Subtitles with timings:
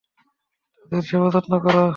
[0.79, 1.75] তাদের সেবাযত্ন কর।